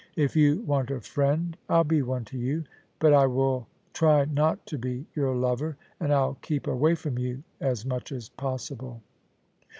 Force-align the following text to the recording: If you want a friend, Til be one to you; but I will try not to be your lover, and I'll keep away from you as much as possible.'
If 0.15 0.35
you 0.35 0.61
want 0.63 0.89
a 0.89 0.99
friend, 0.99 1.55
Til 1.67 1.83
be 1.83 2.01
one 2.01 2.25
to 2.25 2.35
you; 2.39 2.63
but 2.97 3.13
I 3.13 3.27
will 3.27 3.67
try 3.93 4.25
not 4.25 4.65
to 4.65 4.79
be 4.79 5.05
your 5.13 5.35
lover, 5.35 5.77
and 5.99 6.11
I'll 6.11 6.39
keep 6.41 6.65
away 6.65 6.95
from 6.95 7.19
you 7.19 7.43
as 7.59 7.85
much 7.85 8.11
as 8.11 8.27
possible.' 8.29 9.03